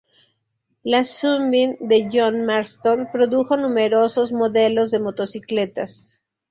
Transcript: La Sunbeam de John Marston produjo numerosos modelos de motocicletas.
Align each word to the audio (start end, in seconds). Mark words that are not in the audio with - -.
La 0.91 1.01
Sunbeam 1.09 1.75
de 1.79 2.09
John 2.11 2.43
Marston 2.47 3.07
produjo 3.11 3.55
numerosos 3.55 4.33
modelos 4.33 4.89
de 4.89 4.97
motocicletas. 4.99 6.23